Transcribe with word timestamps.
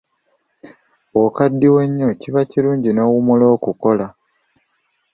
Bw'okaddiwa 1.11 1.79
ennyo 1.87 2.09
kiba 2.21 2.41
kirungi 2.51 2.89
n'owummula 2.93 3.45
okukola. 3.55 4.07